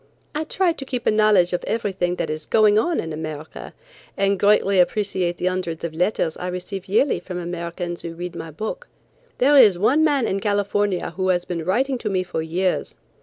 [0.33, 3.71] I try to keep a knowledge of everything that is going on in America
[4.17, 8.49] and greatly appreciate the hundreds of letters I receive yearly from Americans who read my
[8.49, 8.87] books.
[9.37, 12.95] There is one man in California who has been writing to me for years.